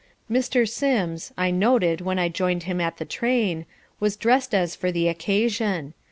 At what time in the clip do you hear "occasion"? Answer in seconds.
5.07-5.93